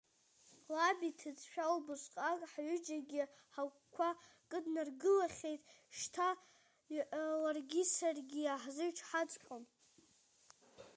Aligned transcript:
Лаб 0.75 0.99
иҭыӡшәа 1.09 1.65
убысҟак 1.75 2.41
ҳҩыџьагьы 2.51 3.23
ҳагәқәа 3.53 4.09
кыднаргылахьеит, 4.49 5.61
шьҭа 5.97 6.29
ларгьы 7.41 7.83
саргьы 7.95 8.39
иаҳзычҳаҵәҟьом. 8.43 9.63